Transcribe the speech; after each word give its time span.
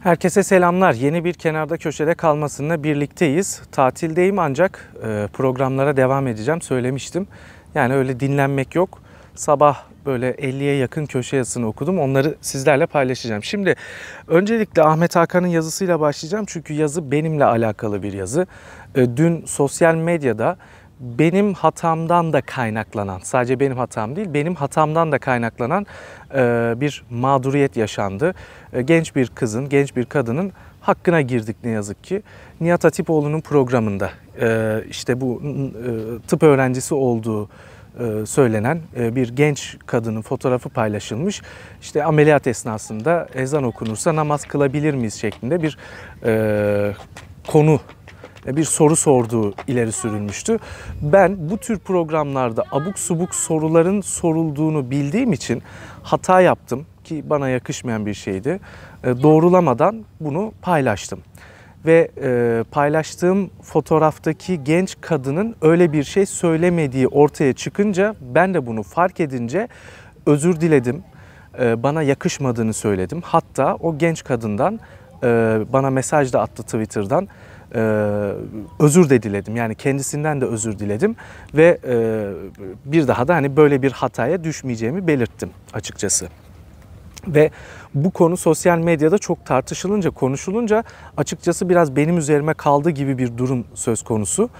Herkese 0.00 0.42
selamlar. 0.42 0.92
Yeni 0.92 1.24
bir 1.24 1.34
kenarda 1.34 1.76
köşede 1.76 2.14
kalmasında 2.14 2.82
birlikteyiz. 2.82 3.62
Tatildeyim 3.72 4.38
ancak 4.38 4.92
e, 5.04 5.28
programlara 5.32 5.96
devam 5.96 6.26
edeceğim 6.26 6.62
söylemiştim. 6.62 7.26
Yani 7.74 7.94
öyle 7.94 8.20
dinlenmek 8.20 8.74
yok. 8.74 8.98
Sabah 9.34 9.82
böyle 10.06 10.30
50'ye 10.30 10.76
yakın 10.76 11.06
köşe 11.06 11.36
yazısını 11.36 11.66
okudum. 11.66 11.98
Onları 11.98 12.34
sizlerle 12.40 12.86
paylaşacağım. 12.86 13.44
Şimdi 13.44 13.76
öncelikle 14.28 14.82
Ahmet 14.82 15.16
Hakan'ın 15.16 15.46
yazısıyla 15.46 16.00
başlayacağım. 16.00 16.44
Çünkü 16.48 16.74
yazı 16.74 17.10
benimle 17.10 17.44
alakalı 17.44 18.02
bir 18.02 18.12
yazı. 18.12 18.46
E, 18.94 19.16
dün 19.16 19.44
sosyal 19.46 19.94
medyada 19.94 20.56
benim 21.00 21.54
hatamdan 21.54 22.32
da 22.32 22.40
kaynaklanan, 22.40 23.18
sadece 23.22 23.60
benim 23.60 23.76
hatam 23.76 24.16
değil, 24.16 24.34
benim 24.34 24.54
hatamdan 24.54 25.12
da 25.12 25.18
kaynaklanan 25.18 25.86
e, 26.34 26.74
bir 26.76 27.04
mağduriyet 27.10 27.76
yaşandı. 27.76 28.34
E, 28.72 28.82
genç 28.82 29.16
bir 29.16 29.28
kızın, 29.28 29.68
genç 29.68 29.96
bir 29.96 30.04
kadının 30.04 30.52
hakkına 30.80 31.20
girdik 31.20 31.56
ne 31.64 31.70
yazık 31.70 32.04
ki. 32.04 32.22
Nihat 32.60 32.84
Hatipoğlu'nun 32.84 33.40
programında 33.40 34.10
e, 34.40 34.80
işte 34.90 35.20
bu 35.20 35.42
tıp 36.28 36.42
öğrencisi 36.42 36.94
olduğu 36.94 37.48
söylenen 38.24 38.80
bir 38.96 39.28
genç 39.28 39.76
kadının 39.86 40.22
fotoğrafı 40.22 40.68
paylaşılmış. 40.68 41.42
İşte 41.80 42.04
ameliyat 42.04 42.46
esnasında 42.46 43.28
ezan 43.34 43.64
okunursa 43.64 44.16
namaz 44.16 44.44
kılabilir 44.44 44.94
miyiz 44.94 45.14
şeklinde 45.14 45.62
bir 45.62 45.78
konu 47.46 47.80
bir 48.46 48.64
soru 48.64 48.96
sorduğu 48.96 49.54
ileri 49.66 49.92
sürülmüştü. 49.92 50.58
Ben 51.02 51.50
bu 51.50 51.58
tür 51.58 51.78
programlarda 51.78 52.64
abuk 52.72 52.98
subuk 52.98 53.34
soruların 53.34 54.00
sorulduğunu 54.00 54.90
bildiğim 54.90 55.32
için 55.32 55.62
hata 56.02 56.40
yaptım 56.40 56.86
ki 57.04 57.30
bana 57.30 57.48
yakışmayan 57.48 58.06
bir 58.06 58.14
şeydi. 58.14 58.60
E, 59.04 59.22
doğrulamadan 59.22 60.04
bunu 60.20 60.52
paylaştım. 60.62 61.20
Ve 61.86 62.10
e, 62.22 62.64
paylaştığım 62.70 63.50
fotoğraftaki 63.62 64.64
genç 64.64 64.96
kadının 65.00 65.56
öyle 65.62 65.92
bir 65.92 66.04
şey 66.04 66.26
söylemediği 66.26 67.08
ortaya 67.08 67.52
çıkınca 67.52 68.14
ben 68.20 68.54
de 68.54 68.66
bunu 68.66 68.82
fark 68.82 69.20
edince 69.20 69.68
özür 70.26 70.60
diledim. 70.60 71.02
E, 71.60 71.82
bana 71.82 72.02
yakışmadığını 72.02 72.72
söyledim. 72.72 73.20
Hatta 73.24 73.74
o 73.74 73.98
genç 73.98 74.24
kadından 74.24 74.80
bana 75.72 75.90
mesaj 75.90 76.32
da 76.32 76.40
attı 76.40 76.62
Twitter'dan 76.62 77.28
e, 77.74 77.80
özür 78.78 79.10
de 79.10 79.22
diledim. 79.22 79.56
Yani 79.56 79.74
kendisinden 79.74 80.40
de 80.40 80.44
özür 80.44 80.78
diledim 80.78 81.16
ve 81.54 81.78
e, 81.88 82.26
bir 82.84 83.08
daha 83.08 83.28
da 83.28 83.34
hani 83.34 83.56
böyle 83.56 83.82
bir 83.82 83.92
hataya 83.92 84.44
düşmeyeceğimi 84.44 85.06
belirttim 85.06 85.50
açıkçası. 85.72 86.28
Ve 87.26 87.50
bu 87.94 88.10
konu 88.10 88.36
sosyal 88.36 88.78
medyada 88.78 89.18
çok 89.18 89.46
tartışılınca, 89.46 90.10
konuşulunca 90.10 90.84
açıkçası 91.16 91.68
biraz 91.68 91.96
benim 91.96 92.18
üzerime 92.18 92.54
kaldı 92.54 92.90
gibi 92.90 93.18
bir 93.18 93.38
durum 93.38 93.64
söz 93.74 94.02
konusu. 94.02 94.50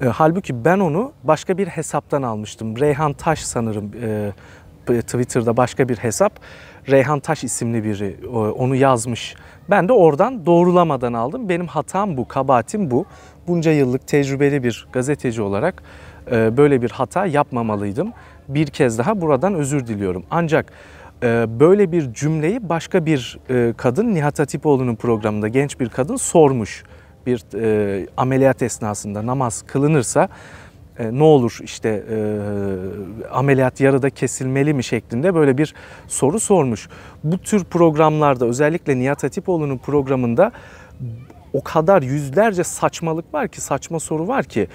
E, 0.00 0.04
halbuki 0.04 0.64
ben 0.64 0.78
onu 0.78 1.12
başka 1.24 1.58
bir 1.58 1.66
hesaptan 1.66 2.22
almıştım. 2.22 2.80
Reyhan 2.80 3.12
Taş 3.12 3.42
sanırım 3.42 3.90
e, 4.02 4.32
Twitter'da 4.86 5.56
başka 5.56 5.88
bir 5.88 5.96
hesap. 5.96 6.32
Reyhan 6.90 7.20
Taş 7.20 7.44
isimli 7.44 7.84
biri 7.84 8.16
onu 8.32 8.76
yazmış. 8.76 9.34
Ben 9.70 9.88
de 9.88 9.92
oradan 9.92 10.46
doğrulamadan 10.46 11.12
aldım. 11.12 11.48
Benim 11.48 11.66
hatam 11.66 12.16
bu, 12.16 12.28
kabahatim 12.28 12.90
bu. 12.90 13.04
Bunca 13.48 13.72
yıllık 13.72 14.06
tecrübeli 14.06 14.62
bir 14.62 14.86
gazeteci 14.92 15.42
olarak 15.42 15.82
e, 16.32 16.56
böyle 16.56 16.82
bir 16.82 16.90
hata 16.90 17.26
yapmamalıydım. 17.26 18.12
Bir 18.48 18.66
kez 18.66 18.98
daha 18.98 19.20
buradan 19.20 19.54
özür 19.54 19.86
diliyorum. 19.86 20.24
Ancak 20.30 20.72
e, 21.22 21.46
böyle 21.60 21.92
bir 21.92 22.14
cümleyi 22.14 22.68
başka 22.68 23.06
bir 23.06 23.38
e, 23.50 23.74
kadın 23.76 24.14
Nihat 24.14 24.38
Hatipoğlu'nun 24.38 24.96
programında 24.96 25.48
genç 25.48 25.80
bir 25.80 25.88
kadın 25.88 26.16
sormuş. 26.16 26.84
Bir 27.26 27.44
ameliyat 28.16 28.62
esnasında 28.62 29.26
namaz 29.26 29.62
kılınırsa 29.66 30.28
e, 31.00 31.18
ne 31.18 31.22
olur 31.22 31.58
işte 31.62 31.88
e, 31.88 32.18
ameliyat 33.30 33.80
yarıda 33.80 34.10
kesilmeli 34.10 34.74
mi 34.74 34.84
şeklinde 34.84 35.34
böyle 35.34 35.58
bir 35.58 35.74
soru 36.08 36.40
sormuş. 36.40 36.88
Bu 37.24 37.38
tür 37.38 37.64
programlarda 37.64 38.46
özellikle 38.46 38.98
Nihat 38.98 39.22
Hatipoğlu'nun 39.22 39.78
programında 39.78 40.52
o 41.52 41.62
kadar 41.62 42.02
yüzlerce 42.02 42.64
saçmalık 42.64 43.34
var 43.34 43.48
ki 43.48 43.60
saçma 43.60 44.00
soru 44.00 44.28
var 44.28 44.44
ki 44.44 44.68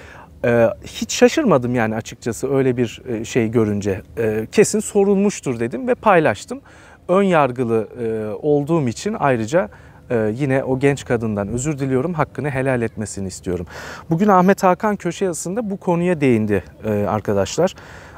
e, 0.45 0.69
hiç 0.85 1.13
şaşırmadım 1.13 1.75
yani 1.75 1.95
açıkçası 1.95 2.53
öyle 2.53 2.77
bir 2.77 3.01
e, 3.07 3.25
şey 3.25 3.51
görünce. 3.51 4.01
E, 4.17 4.47
kesin 4.51 4.79
sorulmuştur 4.79 5.59
dedim 5.59 5.87
ve 5.87 5.95
paylaştım. 5.95 6.61
Ön 7.07 7.23
yargılı 7.23 7.87
e, 8.01 8.33
olduğum 8.41 8.87
için 8.87 9.15
ayrıca 9.19 9.69
ee, 10.09 10.33
yine 10.35 10.63
o 10.63 10.79
genç 10.79 11.05
kadından 11.05 11.47
özür 11.47 11.79
diliyorum. 11.79 12.13
Hakkını 12.13 12.49
helal 12.49 12.81
etmesini 12.81 13.27
istiyorum. 13.27 13.65
Bugün 14.09 14.27
Ahmet 14.27 14.63
Hakan 14.63 14.95
köşe 14.95 15.25
yazısında 15.25 15.69
bu 15.69 15.77
konuya 15.77 16.21
değindi 16.21 16.63
e, 16.83 16.89
arkadaşlar. 16.89 17.75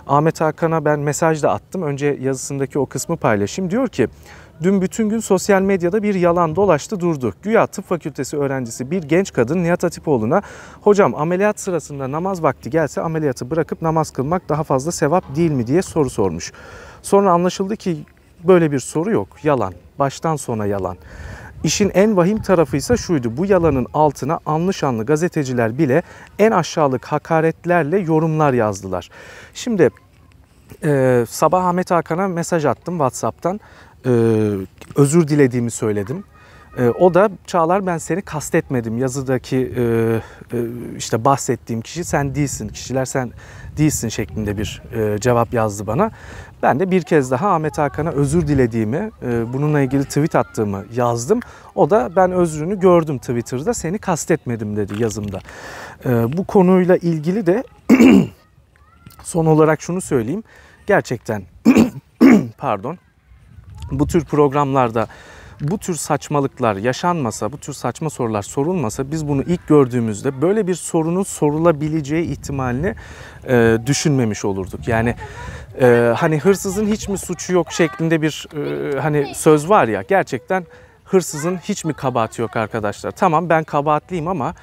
Ahmet 0.08 0.42
Hakan'a 0.42 0.86
ben 0.86 1.00
mesaj 1.00 1.44
da 1.44 1.52
attım. 1.52 1.84
Önce 1.84 2.18
yazısındaki 2.22 2.80
o 2.80 2.86
kısmı 2.86 3.18
paylaşayım. 3.18 3.72
Diyor 3.72 3.88
ki 3.88 4.08
Dün 4.64 4.81
bütün 4.81 5.09
gün 5.09 5.20
sosyal 5.20 5.62
medyada 5.62 6.03
bir 6.03 6.16
yalan 6.16 6.56
dolaştı 6.56 7.00
durdu. 7.00 7.34
Güya 7.42 7.68
tıp 7.68 7.86
fakültesi 7.88 8.38
öğrencisi 8.38 8.92
bir 8.92 9.04
genç 9.04 9.34
kadın 9.34 9.64
Nihat 9.64 9.84
Hatipoğlu'na 9.84 10.42
hocam 10.81 11.16
ameliyat 11.16 11.59
sırasında 11.59 12.12
namaz 12.12 12.44
vakti 12.44 12.69
gelse 12.69 13.02
ameliyatı 13.02 13.52
bırakıp 13.52 13.81
namaz 13.81 14.12
kılmak 14.12 14.50
daha 14.50 14.64
fazla 14.64 14.92
sevap 14.92 15.36
değil 15.36 15.52
mi 15.52 15.68
diye 15.68 15.81
soru 15.81 16.09
sormuş. 16.09 16.52
Sonra 17.02 17.31
anlaşıldı 17.31 17.75
ki 17.75 17.98
böyle 18.44 18.72
bir 18.72 18.80
soru 18.80 19.12
yok. 19.12 19.28
Yalan. 19.44 19.74
Baştan 20.00 20.36
sona 20.36 20.66
yalan. 20.66 20.98
İşin 21.63 21.91
en 21.94 22.18
vahim 22.18 22.41
tarafı 22.41 22.78
ise 22.78 22.97
şuydu. 22.97 23.38
Bu 23.38 23.45
yalanın 23.45 23.88
altına 23.94 24.40
anlı 24.45 24.73
şanlı 24.73 25.06
gazeteciler 25.06 25.78
bile 25.78 26.01
en 26.40 26.51
aşağılık 26.51 27.06
hakaretlerle 27.06 28.00
yorumlar 28.00 28.53
yazdılar. 28.53 29.09
Şimdi 29.53 29.90
e, 30.84 31.25
sabah 31.29 31.66
Ahmet 31.66 31.91
Hakan'a 31.91 32.28
mesaj 32.28 32.66
attım 32.66 32.94
WhatsApp'tan. 32.94 33.59
E, 34.06 34.09
özür 34.95 35.28
dilediğimi 35.28 35.72
söyledim. 35.72 36.23
E, 36.77 36.89
o 36.89 37.13
da 37.13 37.29
Çağlar 37.47 37.85
ben 37.85 37.97
seni 37.97 38.21
kastetmedim. 38.21 38.97
Yazıdaki 38.97 39.57
e, 39.57 39.81
e, 39.81 40.61
işte 40.97 41.25
bahsettiğim 41.25 41.81
kişi 41.81 42.03
sen 42.03 42.35
değilsin. 42.35 42.67
Kişiler 42.67 43.05
sen 43.05 43.31
değilsin 43.77 44.09
şeklinde 44.09 44.57
bir 44.57 44.81
e, 44.93 45.19
cevap 45.19 45.53
yazdı 45.53 45.88
bana. 45.88 46.11
Ben 46.63 46.79
de 46.79 46.91
bir 46.91 47.01
kez 47.01 47.31
daha 47.31 47.53
Ahmet 47.53 47.77
Hakan'a 47.77 48.11
özür 48.11 48.47
dilediğimi, 48.47 49.11
e, 49.23 49.53
bununla 49.53 49.81
ilgili 49.81 50.03
tweet 50.03 50.35
attığımı 50.35 50.85
yazdım. 50.93 51.39
O 51.75 51.89
da 51.89 52.09
ben 52.15 52.31
özrünü 52.31 52.79
gördüm 52.79 53.17
Twitter'da, 53.17 53.73
seni 53.73 53.99
kastetmedim 53.99 54.75
dedi 54.75 55.03
yazımda. 55.03 55.39
E, 56.05 56.38
bu 56.38 56.44
konuyla 56.44 56.97
ilgili 56.97 57.45
de 57.45 57.63
son 59.23 59.45
olarak 59.45 59.81
şunu 59.81 60.01
söyleyeyim. 60.01 60.44
Gerçekten 60.88 61.44
pardon 62.57 62.97
bu 63.91 64.07
tür 64.07 64.25
programlarda 64.25 65.07
bu 65.62 65.78
tür 65.78 65.95
saçmalıklar 65.95 66.75
yaşanmasa, 66.75 67.51
bu 67.51 67.57
tür 67.57 67.73
saçma 67.73 68.09
sorular 68.09 68.41
sorulmasa 68.41 69.12
biz 69.12 69.28
bunu 69.28 69.41
ilk 69.41 69.68
gördüğümüzde 69.68 70.41
böyle 70.41 70.68
bir 70.68 70.75
sorunun 70.75 71.23
sorulabileceği 71.23 72.31
ihtimalini 72.31 72.95
e, 73.47 73.78
düşünmemiş 73.85 74.45
olurduk. 74.45 74.88
Yani 74.88 75.16
e, 75.81 76.13
hani 76.18 76.40
hırsızın 76.40 76.85
hiç 76.88 77.09
mi 77.09 77.18
suçu 77.18 77.53
yok 77.53 77.72
şeklinde 77.72 78.22
bir 78.22 78.47
e, 78.56 79.00
hani 79.00 79.35
söz 79.35 79.69
var 79.69 79.88
ya 79.88 80.01
gerçekten 80.01 80.66
hırsızın 81.06 81.57
hiç 81.57 81.85
mi 81.85 81.94
kabahati 81.94 82.41
yok 82.41 82.57
arkadaşlar? 82.57 83.12
Tamam 83.12 83.50
ben 83.50 83.63
kabahatliyim 83.63 84.28
ama 84.28 84.53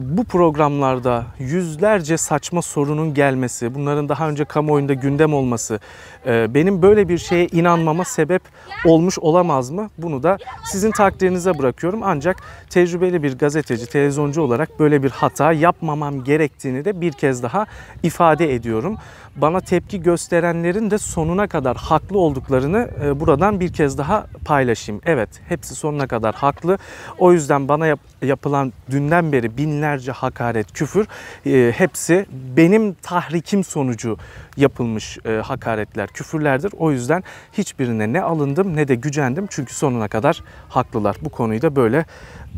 bu 0.00 0.24
programlarda 0.24 1.24
yüzlerce 1.38 2.16
saçma 2.16 2.62
sorunun 2.62 3.14
gelmesi, 3.14 3.74
bunların 3.74 4.08
daha 4.08 4.28
önce 4.28 4.44
kamuoyunda 4.44 4.94
gündem 4.94 5.34
olması 5.34 5.80
e, 6.26 6.54
benim 6.54 6.82
böyle 6.82 7.08
bir 7.08 7.18
şeye 7.18 7.46
inanmama 7.46 8.04
sebep 8.04 8.42
olmuş 8.84 9.18
olamaz 9.18 9.70
mı? 9.70 9.90
Bunu 9.98 10.22
da 10.22 10.38
sizin 10.64 10.90
takdirinize 10.90 11.58
bırakıyorum. 11.58 12.00
Ancak 12.02 12.36
tecrübeli 12.70 13.22
bir 13.22 13.38
gazeteci, 13.38 13.86
televizyoncu 13.86 14.42
olarak 14.42 14.80
böyle 14.80 15.02
bir 15.02 15.10
hata 15.10 15.52
yapmamam 15.52 16.24
gerektiğini 16.24 16.84
de 16.84 17.00
bir 17.00 17.12
kez 17.12 17.42
daha 17.42 17.66
ifade 18.02 18.54
ediyorum. 18.54 18.96
Bana 19.36 19.60
tepki 19.60 20.02
gösterenlerin 20.02 20.90
de 20.90 20.98
sonuna 20.98 21.46
kadar 21.46 21.76
haklı 21.76 22.18
olduklarını 22.18 22.90
e, 23.04 23.20
buradan 23.20 23.60
bir 23.60 23.72
kez 23.72 23.98
daha 23.98 24.26
paylaşayım. 24.44 25.00
Evet, 25.06 25.28
hepsi 25.48 25.74
sonuna 25.74 26.06
kadar 26.06 26.34
haklı. 26.34 26.78
O 27.18 27.32
yüzden 27.32 27.68
bana 27.68 27.86
yap 27.86 28.00
yapılan 28.22 28.72
dünden 28.90 29.32
beri 29.32 29.56
binlerce 29.56 30.12
hakaret, 30.12 30.72
küfür 30.72 31.06
e, 31.46 31.72
hepsi 31.76 32.26
benim 32.56 32.94
tahrikim 32.94 33.64
sonucu 33.64 34.16
yapılmış 34.56 35.18
e, 35.26 35.30
hakaretler, 35.30 36.08
küfürlerdir. 36.08 36.72
O 36.78 36.90
yüzden 36.90 37.24
hiçbirine 37.52 38.12
ne 38.12 38.22
alındım 38.22 38.76
ne 38.76 38.88
de 38.88 38.94
gücendim. 38.94 39.46
Çünkü 39.50 39.74
sonuna 39.74 40.08
kadar 40.08 40.42
haklılar. 40.68 41.16
Bu 41.22 41.28
konuyu 41.28 41.62
da 41.62 41.76
böyle 41.76 42.04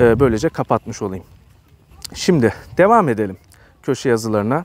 e, 0.00 0.20
böylece 0.20 0.48
kapatmış 0.48 1.02
olayım. 1.02 1.24
Şimdi 2.14 2.54
devam 2.76 3.08
edelim 3.08 3.36
köşe 3.82 4.08
yazılarına. 4.08 4.64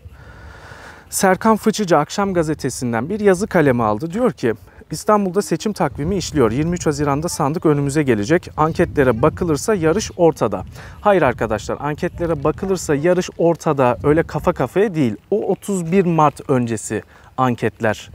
Serkan 1.11 1.57
Fıçıcı 1.57 1.97
Akşam 1.97 2.33
Gazetesi'nden 2.33 3.09
bir 3.09 3.19
yazı 3.19 3.47
kalemi 3.47 3.83
aldı. 3.83 4.11
Diyor 4.13 4.31
ki 4.31 4.53
İstanbul'da 4.91 5.41
seçim 5.41 5.73
takvimi 5.73 6.15
işliyor. 6.17 6.51
23 6.51 6.85
Haziran'da 6.85 7.29
sandık 7.29 7.65
önümüze 7.65 8.03
gelecek. 8.03 8.49
Anketlere 8.57 9.21
bakılırsa 9.21 9.75
yarış 9.75 10.11
ortada. 10.17 10.63
Hayır 11.01 11.21
arkadaşlar 11.21 11.77
anketlere 11.79 12.43
bakılırsa 12.43 12.95
yarış 12.95 13.29
ortada 13.37 13.97
öyle 14.03 14.23
kafa 14.23 14.53
kafaya 14.53 14.95
değil. 14.95 15.15
O 15.31 15.51
31 15.51 16.05
Mart 16.05 16.49
öncesi 16.49 17.03
anketler 17.37 18.09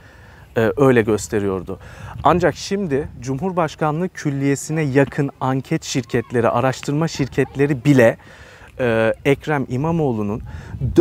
e, 0.57 0.73
öyle 0.77 1.03
gösteriyordu. 1.03 1.79
Ancak 2.25 2.57
şimdi 2.57 3.09
Cumhurbaşkanlığı 3.21 4.09
Külliyesi'ne 4.09 4.83
yakın 4.83 5.31
anket 5.41 5.85
şirketleri, 5.85 6.49
araştırma 6.49 7.09
şirketleri 7.09 7.85
bile 7.85 8.17
e, 8.81 9.15
Ekrem 9.25 9.67
İmamoğlu'nun 9.69 10.43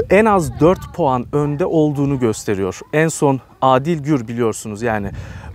en 0.10 0.26
az 0.26 0.60
4 0.60 0.80
puan 0.96 1.26
önde 1.34 1.66
olduğunu 1.66 2.20
gösteriyor. 2.20 2.80
En 2.94 3.08
son 3.08 3.40
Adil 3.62 4.04
Gür 4.04 4.28
biliyorsunuz 4.28 4.82
yani 4.82 5.12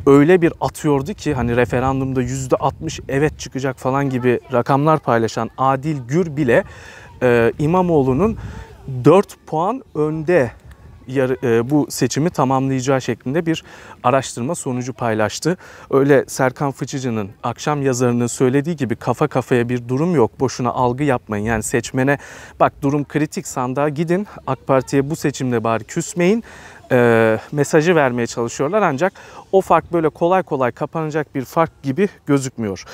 öyle 0.06 0.42
bir 0.42 0.52
atıyordu 0.60 1.14
ki 1.14 1.34
hani 1.34 1.56
referandumda 1.56 2.22
%60 2.22 3.00
evet 3.08 3.38
çıkacak 3.38 3.78
falan 3.78 4.10
gibi 4.10 4.40
rakamlar 4.52 4.98
paylaşan 4.98 5.50
Adil 5.58 5.96
Gür 6.08 6.36
bile 6.36 6.64
e, 7.22 7.52
İmamoğlu'nun 7.58 8.38
4 9.04 9.36
puan 9.46 9.82
önde 9.94 10.50
bu 11.70 11.86
seçimi 11.90 12.30
tamamlayacağı 12.30 13.00
şeklinde 13.00 13.46
bir 13.46 13.64
araştırma 14.02 14.54
sonucu 14.54 14.92
paylaştı. 14.92 15.56
Öyle 15.90 16.24
Serkan 16.26 16.72
Fıçıcı'nın 16.72 17.30
akşam 17.42 17.82
yazarının 17.82 18.26
söylediği 18.26 18.76
gibi 18.76 18.96
kafa 18.96 19.28
kafaya 19.28 19.68
bir 19.68 19.88
durum 19.88 20.14
yok. 20.14 20.40
Boşuna 20.40 20.70
algı 20.70 21.04
yapmayın. 21.04 21.44
Yani 21.44 21.62
seçmene 21.62 22.18
bak 22.60 22.72
durum 22.82 23.04
kritik 23.04 23.46
sandığa 23.46 23.88
gidin. 23.88 24.26
AK 24.46 24.66
Parti'ye 24.66 25.10
bu 25.10 25.16
seçimde 25.16 25.64
bari 25.64 25.84
küsmeyin 25.84 26.44
e, 26.92 27.38
mesajı 27.52 27.94
vermeye 27.94 28.26
çalışıyorlar 28.26 28.82
ancak 28.82 29.12
o 29.52 29.60
fark 29.60 29.92
böyle 29.92 30.08
kolay 30.08 30.42
kolay 30.42 30.72
kapanacak 30.72 31.34
bir 31.34 31.44
fark 31.44 31.82
gibi 31.82 32.08
gözükmüyor. 32.26 32.84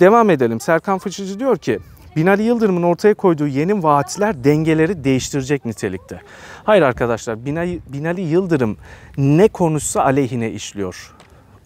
Devam 0.00 0.30
edelim. 0.30 0.60
Serkan 0.60 0.98
Fıçıcı 0.98 1.38
diyor 1.38 1.56
ki 1.56 1.78
Binali 2.16 2.42
Yıldırım'ın 2.42 2.82
ortaya 2.82 3.14
koyduğu 3.14 3.46
yeni 3.46 3.82
vaatler 3.82 4.44
dengeleri 4.44 5.04
değiştirecek 5.04 5.64
nitelikte. 5.64 6.20
Hayır 6.64 6.82
arkadaşlar 6.82 7.46
Binali, 7.46 7.80
Binali 7.86 8.20
Yıldırım 8.20 8.76
ne 9.18 9.48
konuşsa 9.48 10.02
aleyhine 10.02 10.50
işliyor. 10.50 11.14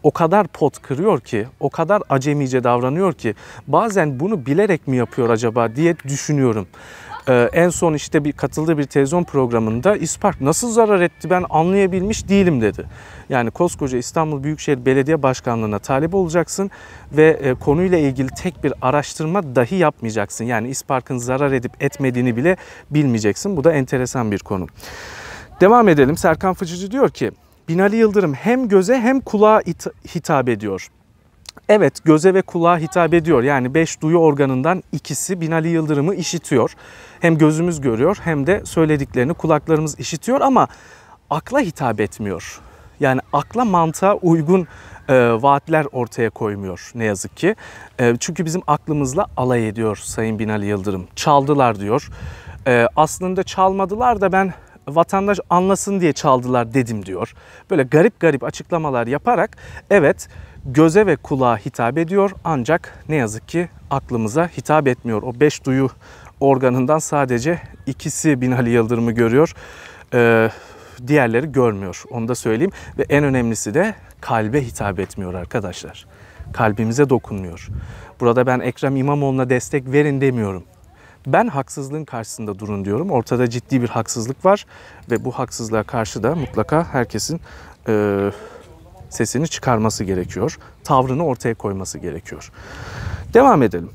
O 0.03 0.11
kadar 0.11 0.47
pot 0.47 0.83
kırıyor 0.83 1.21
ki, 1.21 1.47
o 1.61 1.71
kadar 1.71 2.03
acemice 2.09 2.65
davranıyor 2.65 3.12
ki 3.12 3.35
bazen 3.67 4.21
bunu 4.21 4.47
bilerek 4.47 4.89
mi 4.89 4.97
yapıyor 4.97 5.31
acaba 5.31 5.77
diye 5.77 5.97
düşünüyorum. 6.09 6.67
Ee, 7.29 7.51
en 7.53 7.69
son 7.69 7.95
işte 7.95 8.25
bir 8.25 8.33
katıldığı 8.33 8.79
bir 8.79 8.85
televizyon 8.85 9.25
programında 9.25 9.97
İspark 9.97 10.41
nasıl 10.41 10.71
zarar 10.71 11.01
etti 11.01 11.31
ben 11.31 11.45
anlayabilmiş 11.51 12.29
değilim 12.29 12.61
dedi. 12.61 12.85
Yani 13.29 13.51
koskoca 13.51 13.99
İstanbul 13.99 14.43
Büyükşehir 14.43 14.87
Belediye 14.87 15.23
Başkanlığı'na 15.23 15.79
talip 15.79 16.15
olacaksın 16.15 16.71
ve 17.13 17.29
e, 17.43 17.55
konuyla 17.55 17.99
ilgili 17.99 18.29
tek 18.29 18.65
bir 18.65 18.73
araştırma 18.83 19.57
dahi 19.57 19.75
yapmayacaksın. 19.75 20.45
Yani 20.45 20.69
İspark'ın 20.69 21.19
zarar 21.19 21.53
edip 21.53 21.83
etmediğini 21.83 22.37
bile 22.37 22.57
bilmeyeceksin. 22.91 23.57
Bu 23.57 23.65
da 23.65 23.73
enteresan 23.73 24.33
bir 24.33 24.39
konu. 24.39 24.67
Devam 25.61 25.89
edelim. 25.89 26.17
Serkan 26.17 26.55
Fıcıcı 26.55 26.91
diyor 26.91 27.11
ki 27.11 27.33
Binali 27.69 27.97
Yıldırım 27.97 28.35
hem 28.35 28.69
göze 28.69 29.01
hem 29.01 29.21
kulağa 29.21 29.61
hitap 30.15 30.49
ediyor. 30.49 30.89
Evet 31.69 32.05
göze 32.05 32.35
ve 32.35 32.43
kulağa 32.43 32.79
hitap 32.79 33.15
ediyor. 33.15 33.43
Yani 33.43 33.75
beş 33.75 34.00
duyu 34.00 34.19
organından 34.19 34.82
ikisi 34.93 35.41
Binali 35.41 35.69
Yıldırım'ı 35.69 36.15
işitiyor. 36.15 36.73
Hem 37.20 37.38
gözümüz 37.38 37.81
görüyor 37.81 38.19
hem 38.25 38.47
de 38.47 38.62
söylediklerini 38.65 39.35
kulaklarımız 39.35 40.00
işitiyor 40.00 40.41
ama 40.41 40.69
akla 41.31 41.61
hitap 41.61 42.00
etmiyor. 42.00 42.61
Yani 43.00 43.20
akla 43.32 43.65
mantığa 43.65 44.15
uygun 44.15 44.67
e, 45.09 45.15
vaatler 45.43 45.87
ortaya 45.93 46.31
koymuyor 46.31 46.91
ne 46.94 47.05
yazık 47.05 47.37
ki. 47.37 47.56
E, 48.00 48.17
çünkü 48.21 48.44
bizim 48.44 48.62
aklımızla 48.67 49.26
alay 49.37 49.69
ediyor 49.69 49.97
Sayın 49.97 50.38
Binali 50.38 50.67
Yıldırım. 50.67 51.06
Çaldılar 51.17 51.81
diyor. 51.81 52.09
E, 52.67 52.87
aslında 52.97 53.43
çalmadılar 53.43 54.21
da 54.21 54.32
ben 54.32 54.53
vatandaş 54.88 55.38
anlasın 55.50 56.00
diye 56.00 56.12
çaldılar 56.12 56.75
dedim 56.75 57.06
diyor. 57.06 57.35
Böyle 57.71 57.82
garip 57.82 58.21
garip 58.21 58.44
açıklamalar 58.44 59.06
yaparak 59.06 59.56
evet 59.91 60.29
göze 60.67 61.07
ve 61.07 61.17
kulağa 61.17 61.57
hitap 61.57 61.99
ediyor 61.99 62.31
ancak 62.45 63.05
ne 63.09 63.17
yazık 63.17 63.49
ki 63.49 63.69
aklımıza 63.91 64.47
hitap 64.47 64.89
etmiyor. 64.89 65.23
O 65.23 65.41
beş 65.41 65.65
duyu 65.65 65.91
organından 66.41 66.99
sadece 66.99 67.61
ikisi 67.87 68.41
Binali 68.41 68.71
Yıldırım'ı 68.71 69.13
görüyor. 69.13 69.55
Ee, 70.15 70.51
diğerleri 71.07 71.53
görmüyor. 71.53 72.03
Onu 72.11 72.29
da 72.29 72.35
söyleyeyim. 72.35 72.73
Ve 72.99 73.07
en 73.09 73.25
önemlisi 73.25 73.75
de 73.75 73.95
kalbe 74.21 74.63
hitap 74.67 74.99
etmiyor 74.99 75.35
arkadaşlar. 75.35 76.07
Kalbimize 76.53 77.09
dokunmuyor. 77.09 77.69
Burada 78.21 78.47
ben 78.47 78.61
Ekrem 78.61 78.97
İmamoğlu'na 78.97 79.51
destek 79.51 79.93
verin 79.93 80.21
demiyorum. 80.21 80.65
Ben 81.27 81.47
haksızlığın 81.49 82.05
karşısında 82.05 82.59
durun 82.59 82.85
diyorum. 82.85 83.11
Ortada 83.11 83.51
ciddi 83.51 83.83
bir 83.83 83.89
haksızlık 83.89 84.45
var 84.45 84.67
ve 85.11 85.25
bu 85.25 85.33
haksızlığa 85.33 85.83
karşı 85.83 86.23
da 86.23 86.35
mutlaka 86.35 86.85
herkesin 86.93 87.41
e, 87.89 88.31
sesini 89.09 89.49
çıkarması 89.49 90.05
gerekiyor. 90.05 90.59
Tavrını 90.85 91.25
ortaya 91.25 91.55
koyması 91.55 91.99
gerekiyor. 91.99 92.53
Devam 93.35 93.63
edelim. 93.63 93.91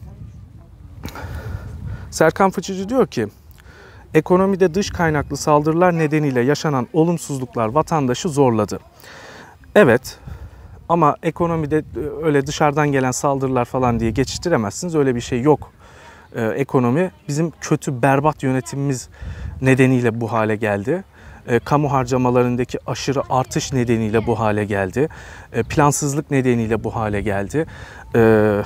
Serkan 2.11 2.51
Fıçıcı 2.51 2.89
diyor 2.89 3.07
ki, 3.07 3.27
ekonomide 4.13 4.73
dış 4.73 4.89
kaynaklı 4.89 5.37
saldırılar 5.37 5.97
nedeniyle 5.97 6.41
yaşanan 6.41 6.87
olumsuzluklar 6.93 7.67
vatandaşı 7.67 8.29
zorladı. 8.29 8.79
Evet 9.75 10.19
ama 10.89 11.15
ekonomide 11.23 11.77
e, 11.77 12.25
öyle 12.25 12.47
dışarıdan 12.47 12.91
gelen 12.91 13.11
saldırılar 13.11 13.65
falan 13.65 13.99
diye 13.99 14.11
geçiştiremezsiniz. 14.11 14.95
Öyle 14.95 15.15
bir 15.15 15.21
şey 15.21 15.41
yok. 15.41 15.71
Ee, 16.35 16.45
ekonomi 16.45 17.11
bizim 17.27 17.51
kötü 17.61 18.01
berbat 18.01 18.43
yönetimimiz 18.43 19.09
nedeniyle 19.61 20.21
bu 20.21 20.31
hale 20.31 20.55
geldi 20.55 21.03
e, 21.47 21.59
kamu 21.59 21.91
harcamalarındaki 21.91 22.79
aşırı 22.87 23.21
artış 23.29 23.73
nedeniyle 23.73 24.27
bu 24.27 24.39
hale 24.39 24.65
geldi. 24.65 25.09
E, 25.53 25.63
plansızlık 25.63 26.31
nedeniyle 26.31 26.83
bu 26.83 26.95
hale 26.95 27.21
geldi. 27.21 27.65
E, 28.15 28.61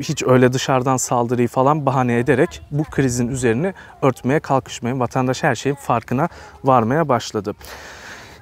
hiç 0.00 0.22
öyle 0.22 0.52
dışarıdan 0.52 0.96
saldırıyı 0.96 1.48
falan 1.48 1.86
bahane 1.86 2.18
ederek 2.18 2.62
bu 2.70 2.84
krizin 2.84 3.28
üzerini 3.28 3.74
örtmeye 4.02 4.40
kalkışmayın. 4.40 5.00
Vatandaş 5.00 5.42
her 5.42 5.54
şeyin 5.54 5.76
farkına 5.76 6.28
varmaya 6.64 7.08
başladı 7.08 7.54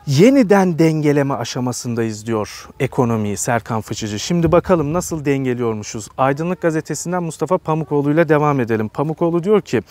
yeniden 0.07 0.79
dengeleme 0.79 1.35
aşamasındayız 1.35 2.27
diyor 2.27 2.69
ekonomiyi 2.81 3.37
Serkan 3.37 3.81
Fıçıcı. 3.81 4.19
Şimdi 4.19 4.53
bakalım 4.53 4.93
nasıl 4.93 5.25
dengeliyormuşuz. 5.25 6.09
Aydınlık 6.19 6.61
Gazetesi'nden 6.61 7.23
Mustafa 7.23 7.59
Pamukoğlu 7.59 8.13
ile 8.13 8.29
devam 8.29 8.61
edelim. 8.61 8.89
Pamukoğlu 8.89 9.45
diyor 9.45 9.61
ki 9.61 9.83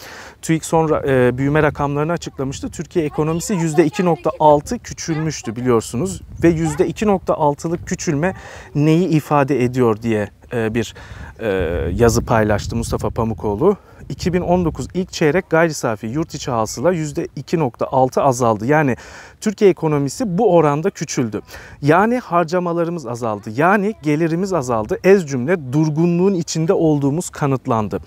TÜİK 0.41 0.65
sonra 0.65 1.03
e, 1.07 1.37
büyüme 1.37 1.63
rakamlarını 1.63 2.11
açıklamıştı. 2.11 2.69
Türkiye 2.69 3.05
ekonomisi 3.05 3.53
%2.6 3.53 4.79
küçülmüştü 4.79 5.55
biliyorsunuz 5.55 6.21
ve 6.43 6.51
%2.6'lık 6.51 7.87
küçülme 7.87 8.35
neyi 8.75 9.07
ifade 9.07 9.63
ediyor 9.63 10.01
diye 10.01 10.29
e, 10.53 10.73
bir 10.73 10.93
e, 11.39 11.47
yazı 11.95 12.25
paylaştı 12.25 12.75
Mustafa 12.75 13.09
Pamukoğlu. 13.09 13.77
2019 14.09 14.87
ilk 14.93 15.11
çeyrek 15.11 15.49
gayri 15.49 15.73
safi 15.73 16.07
yurt 16.07 16.35
içi 16.35 16.51
hasıla 16.51 16.93
%2.6 16.93 18.21
azaldı. 18.21 18.65
Yani 18.65 18.95
Türkiye 19.41 19.71
ekonomisi 19.71 20.37
bu 20.37 20.55
oranda 20.55 20.89
küçüldü. 20.89 21.41
Yani 21.81 22.19
harcamalarımız 22.19 23.05
azaldı. 23.07 23.49
Yani 23.55 23.93
gelirimiz 24.03 24.53
azaldı. 24.53 24.99
Ez 25.03 25.27
cümle 25.27 25.73
durgunluğun 25.73 26.33
içinde 26.33 26.73
olduğumuz 26.73 27.29
kanıtlandı 27.29 27.99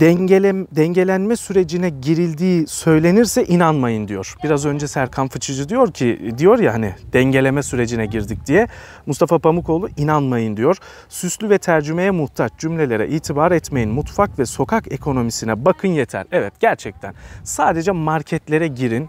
dengelem, 0.00 0.66
dengelenme 0.72 1.36
sürecine 1.36 1.90
girildiği 1.90 2.66
söylenirse 2.66 3.44
inanmayın 3.44 4.08
diyor. 4.08 4.34
Biraz 4.44 4.66
önce 4.66 4.88
Serkan 4.88 5.28
Fıçıcı 5.28 5.68
diyor 5.68 5.92
ki 5.92 6.34
diyor 6.38 6.58
ya 6.58 6.74
hani 6.74 6.94
dengeleme 7.12 7.62
sürecine 7.62 8.06
girdik 8.06 8.46
diye. 8.46 8.66
Mustafa 9.06 9.38
Pamukoğlu 9.38 9.88
inanmayın 9.96 10.56
diyor. 10.56 10.76
Süslü 11.08 11.50
ve 11.50 11.58
tercümeye 11.58 12.10
muhtaç 12.10 12.52
cümlelere 12.58 13.08
itibar 13.08 13.52
etmeyin. 13.52 13.90
Mutfak 13.90 14.38
ve 14.38 14.46
sokak 14.46 14.92
ekonomisine 14.92 15.64
bakın 15.64 15.88
yeter. 15.88 16.26
Evet 16.32 16.52
gerçekten 16.60 17.14
sadece 17.44 17.92
marketlere 17.92 18.66
girin 18.66 19.08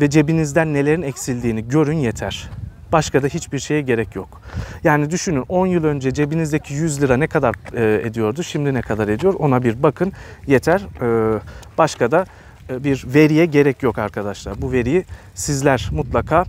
ve 0.00 0.10
cebinizden 0.10 0.74
nelerin 0.74 1.02
eksildiğini 1.02 1.68
görün 1.68 1.96
yeter. 1.96 2.50
Başka 2.92 3.22
da 3.22 3.26
hiçbir 3.26 3.58
şeye 3.58 3.80
gerek 3.80 4.16
yok. 4.16 4.40
Yani 4.84 5.10
düşünün 5.10 5.44
10 5.48 5.66
yıl 5.66 5.84
önce 5.84 6.14
cebinizdeki 6.14 6.74
100 6.74 7.02
lira 7.02 7.16
ne 7.16 7.26
kadar 7.26 7.54
e, 7.74 8.06
ediyordu, 8.06 8.42
şimdi 8.42 8.74
ne 8.74 8.82
kadar 8.82 9.08
ediyor 9.08 9.34
ona 9.38 9.62
bir 9.62 9.82
bakın 9.82 10.12
yeter. 10.46 10.80
E, 10.80 11.38
başka 11.78 12.10
da 12.10 12.26
e, 12.70 12.84
bir 12.84 13.04
veriye 13.06 13.46
gerek 13.46 13.82
yok 13.82 13.98
arkadaşlar. 13.98 14.62
Bu 14.62 14.72
veriyi 14.72 15.04
sizler 15.34 15.88
mutlaka 15.92 16.44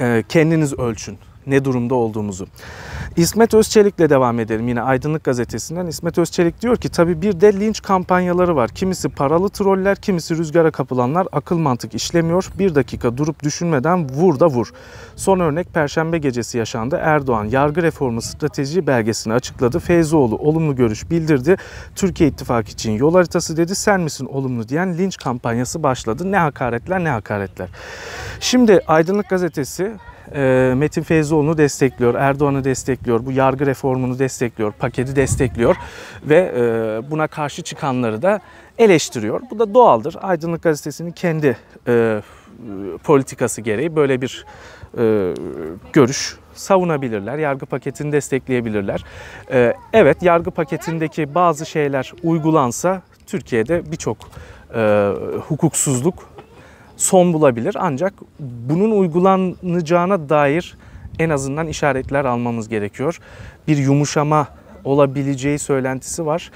e, 0.00 0.24
kendiniz 0.28 0.78
ölçün. 0.78 1.18
Ne 1.46 1.64
durumda 1.64 1.94
olduğumuzu. 1.94 2.46
İsmet 3.16 3.54
Özçelik'le 3.54 3.98
devam 3.98 4.40
edelim 4.40 4.68
yine 4.68 4.82
Aydınlık 4.82 5.24
Gazetesi'nden. 5.24 5.86
İsmet 5.86 6.18
Özçelik 6.18 6.62
diyor 6.62 6.76
ki 6.76 6.88
tabii 6.88 7.22
bir 7.22 7.40
de 7.40 7.60
linç 7.60 7.82
kampanyaları 7.82 8.56
var. 8.56 8.70
Kimisi 8.70 9.08
paralı 9.08 9.48
troller, 9.48 9.96
kimisi 9.96 10.36
rüzgara 10.36 10.70
kapılanlar 10.70 11.28
akıl 11.32 11.58
mantık 11.58 11.94
işlemiyor. 11.94 12.48
Bir 12.58 12.74
dakika 12.74 13.16
durup 13.16 13.42
düşünmeden 13.42 14.08
vur 14.08 14.40
da 14.40 14.46
vur. 14.46 14.72
Son 15.16 15.40
örnek 15.40 15.74
Perşembe 15.74 16.18
gecesi 16.18 16.58
yaşandı. 16.58 16.98
Erdoğan 17.02 17.44
yargı 17.44 17.82
reformu 17.82 18.22
strateji 18.22 18.86
belgesini 18.86 19.32
açıkladı. 19.32 19.78
Feyzoğlu 19.78 20.36
olumlu 20.36 20.76
görüş 20.76 21.10
bildirdi. 21.10 21.56
Türkiye 21.94 22.30
İttifakı 22.30 22.70
için 22.70 22.92
yol 22.92 23.14
haritası 23.14 23.56
dedi. 23.56 23.74
Sen 23.74 24.00
misin 24.00 24.26
olumlu 24.26 24.68
diyen 24.68 24.98
linç 24.98 25.16
kampanyası 25.16 25.82
başladı. 25.82 26.32
Ne 26.32 26.38
hakaretler 26.38 27.04
ne 27.04 27.08
hakaretler. 27.08 27.68
Şimdi 28.40 28.80
Aydınlık 28.86 29.28
Gazetesi 29.28 29.92
Metin 30.74 31.02
Feyzoğlu'nu 31.02 31.58
destekliyor, 31.58 32.14
Erdoğan'ı 32.14 32.64
destekliyor, 32.64 33.26
bu 33.26 33.32
yargı 33.32 33.66
reformunu 33.66 34.18
destekliyor, 34.18 34.72
paketi 34.72 35.16
destekliyor 35.16 35.76
ve 36.24 36.52
e, 36.56 37.10
buna 37.10 37.26
karşı 37.26 37.62
çıkanları 37.62 38.22
da 38.22 38.40
eleştiriyor. 38.78 39.40
Bu 39.50 39.58
da 39.58 39.74
doğaldır. 39.74 40.16
Aydınlık 40.22 40.62
Gazetesi'nin 40.62 41.10
kendi 41.10 41.56
e, 41.88 42.22
politikası 43.04 43.60
gereği 43.60 43.96
böyle 43.96 44.22
bir 44.22 44.46
e, 44.98 45.34
görüş 45.92 46.36
savunabilirler. 46.54 47.38
Yargı 47.38 47.66
paketini 47.66 48.12
destekleyebilirler. 48.12 49.04
Evet 49.92 50.22
yargı 50.22 50.50
paketindeki 50.50 51.34
bazı 51.34 51.66
şeyler 51.66 52.12
uygulansa 52.22 53.02
Türkiye'de 53.26 53.92
birçok 53.92 54.16
hukuksuzluk 55.48 56.31
son 57.02 57.32
bulabilir. 57.32 57.76
Ancak 57.78 58.14
bunun 58.40 58.90
uygulanacağına 58.90 60.28
dair 60.28 60.76
en 61.18 61.30
azından 61.30 61.66
işaretler 61.66 62.24
almamız 62.24 62.68
gerekiyor. 62.68 63.18
Bir 63.68 63.76
yumuşama 63.76 64.48
olabileceği 64.84 65.58
söylentisi 65.58 66.26
var. 66.26 66.50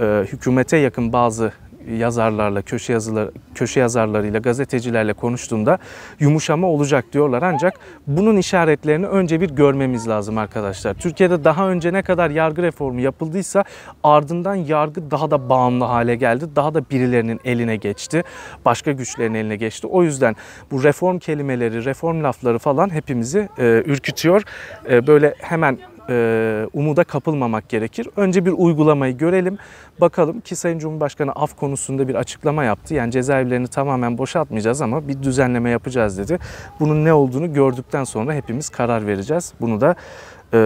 Ee, 0.00 0.24
hükümete 0.32 0.76
yakın 0.76 1.12
bazı 1.12 1.52
yazarlarla, 1.98 2.62
köşe 2.62 2.92
yazılar, 2.92 3.30
köşe 3.54 3.80
yazarlarıyla, 3.80 4.40
gazetecilerle 4.40 5.12
konuştuğumda 5.12 5.78
yumuşama 6.20 6.66
olacak 6.66 7.04
diyorlar. 7.12 7.42
Ancak 7.42 7.74
bunun 8.06 8.36
işaretlerini 8.36 9.06
önce 9.06 9.40
bir 9.40 9.50
görmemiz 9.50 10.08
lazım 10.08 10.38
arkadaşlar. 10.38 10.94
Türkiye'de 10.94 11.44
daha 11.44 11.68
önce 11.68 11.92
ne 11.92 12.02
kadar 12.02 12.30
yargı 12.30 12.62
reformu 12.62 13.00
yapıldıysa 13.00 13.64
ardından 14.04 14.54
yargı 14.54 15.10
daha 15.10 15.30
da 15.30 15.48
bağımlı 15.48 15.84
hale 15.84 16.16
geldi. 16.16 16.44
Daha 16.56 16.74
da 16.74 16.90
birilerinin 16.90 17.40
eline 17.44 17.76
geçti. 17.76 18.22
Başka 18.64 18.92
güçlerin 18.92 19.34
eline 19.34 19.56
geçti. 19.56 19.86
O 19.86 20.02
yüzden 20.02 20.36
bu 20.70 20.84
reform 20.84 21.18
kelimeleri, 21.18 21.84
reform 21.84 22.22
lafları 22.22 22.58
falan 22.58 22.94
hepimizi 22.94 23.48
e, 23.58 23.82
ürkütüyor. 23.86 24.42
E, 24.90 25.06
böyle 25.06 25.34
hemen 25.38 25.78
e, 26.10 26.66
umuda 26.72 27.04
kapılmamak 27.04 27.68
gerekir. 27.68 28.08
Önce 28.16 28.44
bir 28.44 28.52
uygulamayı 28.52 29.18
görelim. 29.18 29.58
Bakalım 30.00 30.40
ki 30.40 30.56
Sayın 30.56 30.78
Cumhurbaşkanı 30.78 31.32
af 31.32 31.56
konusunda 31.56 32.08
bir 32.08 32.14
açıklama 32.14 32.64
yaptı. 32.64 32.94
Yani 32.94 33.10
cezaevlerini 33.10 33.68
tamamen 33.68 34.18
boşaltmayacağız 34.18 34.82
ama 34.82 35.08
bir 35.08 35.22
düzenleme 35.22 35.70
yapacağız 35.70 36.18
dedi. 36.18 36.38
Bunun 36.80 37.04
ne 37.04 37.12
olduğunu 37.12 37.52
gördükten 37.52 38.04
sonra 38.04 38.34
hepimiz 38.34 38.68
karar 38.68 39.06
vereceğiz. 39.06 39.52
Bunu 39.60 39.80
da 39.80 39.94
e, 40.54 40.58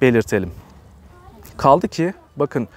belirtelim. 0.00 0.50
Kaldı 1.56 1.88
ki 1.88 2.14
bakın 2.36 2.68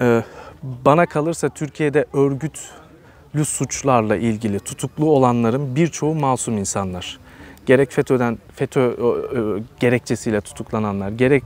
e, 0.00 0.22
bana 0.62 1.06
kalırsa 1.06 1.48
Türkiye'de 1.48 2.04
örgütlü 2.12 3.44
suçlarla 3.44 4.16
ilgili 4.16 4.60
tutuklu 4.60 5.10
olanların 5.10 5.76
birçoğu 5.76 6.14
masum 6.14 6.58
insanlar 6.58 7.19
gerek 7.70 7.92
FETÖ'den 7.92 8.38
FETÖ 8.54 8.96
gerekçesiyle 9.80 10.40
tutuklananlar, 10.40 11.08
gerek 11.10 11.44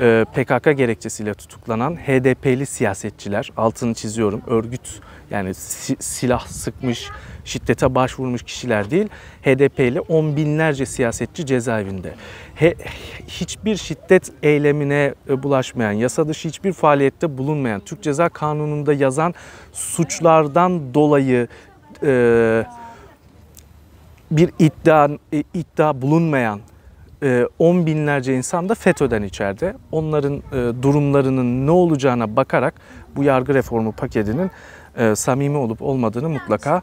e, 0.00 0.24
PKK 0.34 0.76
gerekçesiyle 0.76 1.34
tutuklanan 1.34 1.96
HDP'li 1.96 2.66
siyasetçiler, 2.66 3.50
altını 3.56 3.94
çiziyorum, 3.94 4.42
örgüt 4.46 5.00
yani 5.30 5.54
silah 5.98 6.46
sıkmış, 6.46 7.08
şiddete 7.44 7.94
başvurmuş 7.94 8.42
kişiler 8.42 8.90
değil, 8.90 9.08
HDP'li 9.42 10.00
on 10.00 10.36
binlerce 10.36 10.86
siyasetçi 10.86 11.46
cezaevinde. 11.46 12.14
He, 12.54 12.74
hiçbir 13.28 13.76
şiddet 13.76 14.32
eylemine 14.42 15.14
e, 15.28 15.42
bulaşmayan, 15.42 15.92
yasa 15.92 16.28
dışı 16.28 16.48
hiçbir 16.48 16.72
faaliyette 16.72 17.38
bulunmayan, 17.38 17.80
Türk 17.80 18.02
Ceza 18.02 18.28
Kanunu'nda 18.28 18.94
yazan 18.94 19.34
suçlardan 19.72 20.94
dolayı 20.94 21.48
e, 22.02 22.64
bir 24.30 24.50
iddia 24.58 25.08
e, 25.32 25.42
iddia 25.54 26.02
bulunmayan 26.02 26.60
e, 27.22 27.48
on 27.58 27.86
binlerce 27.86 28.34
insan 28.34 28.68
da 28.68 28.74
FETÖ'den 28.74 29.22
içeride. 29.22 29.74
Onların 29.92 30.34
e, 30.36 30.82
durumlarının 30.82 31.66
ne 31.66 31.70
olacağına 31.70 32.36
bakarak 32.36 32.74
bu 33.16 33.24
yargı 33.24 33.54
reformu 33.54 33.92
paketinin 33.92 34.50
samimi 35.14 35.56
olup 35.56 35.82
olmadığını 35.82 36.28
mutlaka 36.28 36.82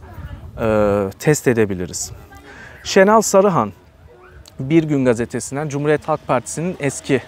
test 1.19 1.47
edebiliriz. 1.47 2.11
Şenal 2.83 3.21
Sarıhan 3.21 3.71
Bir 4.59 4.83
Gün 4.83 5.05
Gazetesi'nden 5.05 5.69
Cumhuriyet 5.69 6.07
Halk 6.07 6.27
Partisi'nin 6.27 6.75
eski 6.79 7.21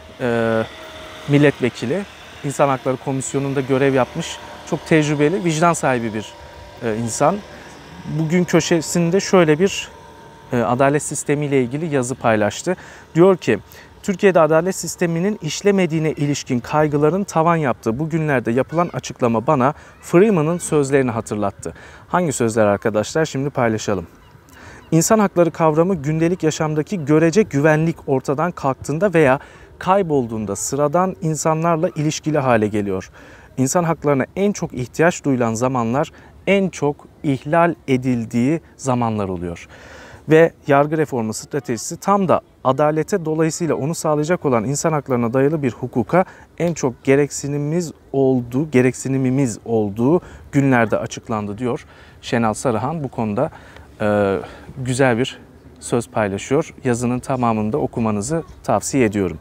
milletvekili, 1.29 2.03
İnsan 2.43 2.67
Hakları 2.67 2.97
Komisyonu'nda 2.97 3.61
görev 3.61 3.93
yapmış 3.93 4.37
çok 4.69 4.85
tecrübeli, 4.85 5.43
vicdan 5.43 5.73
sahibi 5.73 6.11
bir 6.13 6.33
insan. 7.03 7.35
Bugün 8.19 8.43
köşesinde 8.43 9.19
şöyle 9.19 9.59
bir 9.59 9.87
adalet 10.51 11.03
sistemiyle 11.03 11.61
ilgili 11.63 11.95
yazı 11.95 12.15
paylaştı. 12.15 12.75
Diyor 13.15 13.37
ki 13.37 13.59
Türkiye'de 14.05 14.39
adalet 14.39 14.75
sisteminin 14.75 15.39
işlemediğine 15.41 16.11
ilişkin 16.11 16.59
kaygıların 16.59 17.23
tavan 17.23 17.55
yaptığı 17.55 17.99
bu 17.99 18.09
günlerde 18.09 18.51
yapılan 18.51 18.89
açıklama 18.93 19.47
bana 19.47 19.73
Freeman'ın 20.01 20.57
sözlerini 20.57 21.11
hatırlattı. 21.11 21.73
Hangi 22.07 22.33
sözler 22.33 22.65
arkadaşlar 22.65 23.25
şimdi 23.25 23.49
paylaşalım. 23.49 24.07
İnsan 24.91 25.19
hakları 25.19 25.51
kavramı 25.51 25.95
gündelik 25.95 26.43
yaşamdaki 26.43 27.05
görece 27.05 27.41
güvenlik 27.41 27.95
ortadan 28.07 28.51
kalktığında 28.51 29.13
veya 29.13 29.39
kaybolduğunda 29.79 30.55
sıradan 30.55 31.15
insanlarla 31.21 31.89
ilişkili 31.95 32.39
hale 32.39 32.67
geliyor. 32.67 33.11
İnsan 33.57 33.83
haklarına 33.83 34.25
en 34.35 34.51
çok 34.51 34.73
ihtiyaç 34.73 35.23
duyulan 35.23 35.53
zamanlar 35.53 36.11
en 36.47 36.69
çok 36.69 36.95
ihlal 37.23 37.75
edildiği 37.87 38.61
zamanlar 38.77 39.29
oluyor 39.29 39.67
ve 40.29 40.51
yargı 40.67 40.97
reformu 40.97 41.33
stratejisi 41.33 41.97
tam 41.97 42.27
da 42.27 42.41
adalete 42.63 43.25
dolayısıyla 43.25 43.75
onu 43.75 43.95
sağlayacak 43.95 44.45
olan 44.45 44.63
insan 44.63 44.91
haklarına 44.91 45.33
dayalı 45.33 45.63
bir 45.63 45.71
hukuka 45.71 46.25
en 46.57 46.73
çok 46.73 47.03
gereksinimimiz 47.03 47.91
olduğu, 48.13 48.71
gereksinimimiz 48.71 49.59
olduğu 49.65 50.21
günlerde 50.51 50.97
açıklandı 50.97 51.57
diyor 51.57 51.85
Şenal 52.21 52.53
Sarıhan. 52.53 53.03
Bu 53.03 53.07
konuda 53.07 53.49
e, 54.01 54.37
güzel 54.77 55.17
bir 55.17 55.39
söz 55.79 56.09
paylaşıyor. 56.09 56.73
Yazının 56.83 57.19
tamamını 57.19 57.73
da 57.73 57.77
okumanızı 57.77 58.43
tavsiye 58.63 59.05
ediyorum. 59.05 59.39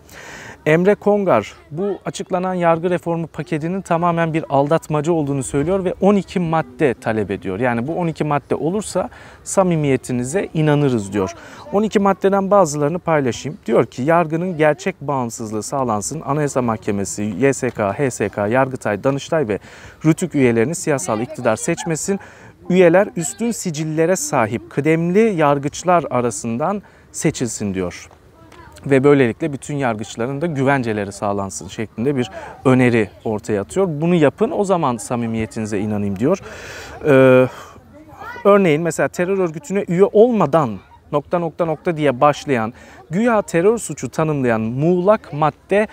Emre 0.67 0.95
Kongar 0.95 1.53
bu 1.71 1.99
açıklanan 2.05 2.55
yargı 2.55 2.91
reformu 2.91 3.27
paketinin 3.27 3.81
tamamen 3.81 4.35
bir 4.35 4.45
aldatmaca 4.49 5.13
olduğunu 5.13 5.43
söylüyor 5.43 5.85
ve 5.85 5.95
12 6.01 6.41
madde 6.41 6.95
talep 6.95 7.31
ediyor. 7.31 7.61
Yani 7.61 7.87
bu 7.87 7.95
12 7.95 8.25
madde 8.25 8.55
olursa 8.55 9.11
samimiyetinize 9.43 10.49
inanırız 10.55 11.13
diyor. 11.13 11.35
12 11.73 11.99
maddeden 11.99 12.51
bazılarını 12.51 12.99
paylaşayım. 12.99 13.59
Diyor 13.67 13.87
ki 13.87 14.03
yargının 14.03 14.57
gerçek 14.57 15.01
bağımsızlığı 15.01 15.63
sağlansın. 15.63 16.21
Anayasa 16.21 16.63
Mahkemesi, 16.63 17.23
YSK, 17.23 17.79
HSK, 17.79 18.37
Yargıtay, 18.37 19.05
Danıştay 19.05 19.49
ve 19.49 19.59
Rütük 20.05 20.35
üyelerini 20.35 20.75
siyasal 20.75 21.21
iktidar 21.21 21.57
seçmesin. 21.57 22.21
Üyeler 22.71 23.09
üstün 23.17 23.51
sicillere 23.51 24.17
sahip 24.17 24.71
kıdemli 24.71 25.35
yargıçlar 25.35 26.05
arasından 26.11 26.83
seçilsin 27.13 27.75
diyor 27.75 28.09
ve 28.87 29.05
böylelikle 29.05 29.53
bütün 29.53 29.77
yargıçların 29.77 30.41
da 30.41 30.47
güvenceleri 30.47 31.13
sağlansın 31.13 31.69
şeklinde 31.69 32.17
bir 32.17 32.31
öneri 32.65 33.11
ortaya 33.25 33.61
atıyor. 33.61 33.87
Bunu 33.91 34.15
yapın 34.15 34.51
o 34.51 34.65
zaman 34.65 34.97
samimiyetinize 34.97 35.79
inanayım 35.79 36.19
diyor. 36.19 36.39
Ee, 37.05 37.49
örneğin 38.45 38.83
mesela 38.83 39.09
terör 39.09 39.39
örgütüne 39.39 39.85
üye 39.89 40.05
olmadan 40.05 40.79
nokta 41.13 41.39
nokta 41.39 41.65
nokta 41.65 41.97
diye 41.97 42.21
başlayan 42.21 42.73
güya 43.11 43.43
terör 43.43 43.79
suçu 43.79 44.09
tanımlayan 44.11 44.61
muğlak 44.61 45.33
madde 45.33 45.89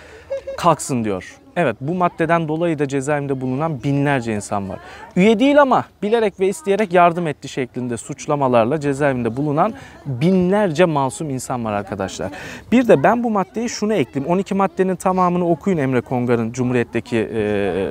kalksın 0.57 1.03
diyor. 1.03 1.40
Evet 1.55 1.75
bu 1.81 1.93
maddeden 1.93 2.47
dolayı 2.47 2.79
da 2.79 2.87
cezaevinde 2.87 3.41
bulunan 3.41 3.83
binlerce 3.83 4.35
insan 4.35 4.69
var. 4.69 4.79
Üye 5.15 5.39
değil 5.39 5.61
ama 5.61 5.85
bilerek 6.03 6.39
ve 6.39 6.47
isteyerek 6.47 6.93
yardım 6.93 7.27
etti 7.27 7.49
şeklinde 7.49 7.97
suçlamalarla 7.97 8.79
cezaevinde 8.79 9.37
bulunan 9.37 9.73
binlerce 10.05 10.85
masum 10.85 11.29
insan 11.29 11.65
var 11.65 11.73
arkadaşlar. 11.73 12.31
Bir 12.71 12.87
de 12.87 13.03
ben 13.03 13.23
bu 13.23 13.29
maddeyi 13.29 13.69
şunu 13.69 13.93
ekleyeyim. 13.93 14.33
12 14.33 14.55
maddenin 14.55 14.95
tamamını 14.95 15.49
okuyun 15.49 15.77
Emre 15.77 16.01
Kongar'ın 16.01 16.51
Cumhuriyet'teki 16.51 17.29
e, 17.33 17.89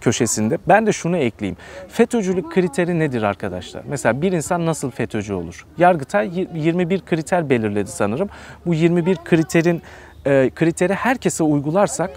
köşesinde. 0.00 0.58
Ben 0.68 0.86
de 0.86 0.92
şunu 0.92 1.16
ekleyeyim. 1.16 1.56
FETÖ'cülük 1.88 2.52
kriteri 2.52 2.98
nedir 2.98 3.22
arkadaşlar? 3.22 3.82
Mesela 3.88 4.22
bir 4.22 4.32
insan 4.32 4.66
nasıl 4.66 4.90
FETÖ'cü 4.90 5.34
olur? 5.34 5.66
Yargıtay 5.78 6.30
21 6.54 7.00
kriter 7.00 7.50
belirledi 7.50 7.90
sanırım. 7.90 8.28
Bu 8.66 8.74
21 8.74 9.16
kriterin 9.16 9.82
e, 10.26 10.50
kriteri 10.54 10.94
herkese 10.94 11.44
uygularsak 11.44 12.10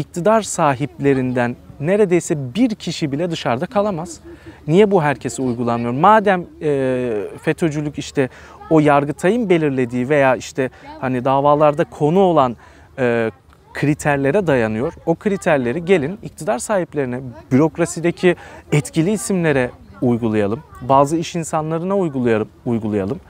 iktidar 0.00 0.42
sahiplerinden 0.42 1.56
neredeyse 1.80 2.54
bir 2.54 2.74
kişi 2.74 3.12
bile 3.12 3.30
dışarıda 3.30 3.66
kalamaz. 3.66 4.20
Niye 4.66 4.90
bu 4.90 5.02
herkese 5.02 5.42
uygulanmıyor? 5.42 5.92
Madem 5.92 6.46
e, 6.62 7.22
FETÖ'cülük 7.42 7.98
işte 7.98 8.28
o 8.70 8.80
Yargıtay'ın 8.80 9.50
belirlediği 9.50 10.08
veya 10.08 10.36
işte 10.36 10.70
hani 11.00 11.24
davalarda 11.24 11.84
konu 11.84 12.20
olan 12.20 12.56
e, 12.98 13.30
kriterlere 13.74 14.46
dayanıyor. 14.46 14.92
O 15.06 15.14
kriterleri 15.14 15.84
gelin 15.84 16.18
iktidar 16.22 16.58
sahiplerine, 16.58 17.20
bürokrasideki 17.52 18.36
etkili 18.72 19.12
isimlere 19.12 19.70
uygulayalım. 20.02 20.62
Bazı 20.82 21.16
iş 21.16 21.34
insanlarına 21.34 21.96
uygulayalım. 21.96 22.48
uygulayalım. 22.66 23.20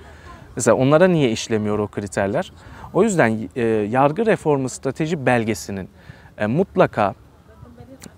Mesela 0.57 0.77
onlara 0.77 1.09
niye 1.09 1.31
işlemiyor 1.31 1.79
o 1.79 1.87
kriterler? 1.87 2.53
O 2.95 3.03
yüzden 3.03 3.39
e, 3.57 3.63
yargı 3.91 4.27
reformu 4.27 4.69
strateji 4.69 5.27
belgesinin 5.27 5.89
e, 6.41 6.47
mutlaka 6.47 7.15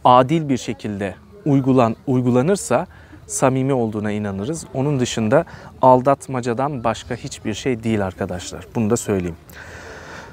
adil 0.04 0.48
bir 0.48 0.56
şekilde 0.56 1.14
uygulan 1.44 1.96
uygulanırsa 2.06 2.86
samimi 3.26 3.72
olduğuna 3.72 4.12
inanırız. 4.12 4.66
Onun 4.74 5.00
dışında 5.00 5.44
aldatmacadan 5.82 6.84
başka 6.84 7.14
hiçbir 7.14 7.54
şey 7.54 7.82
değil 7.82 8.06
arkadaşlar. 8.06 8.66
Bunu 8.74 8.90
da 8.90 8.96
söyleyeyim. 8.96 9.36